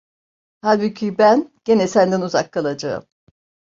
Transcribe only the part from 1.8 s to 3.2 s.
senden uzak kalacağım…